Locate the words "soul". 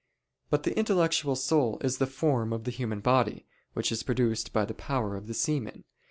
1.35-1.77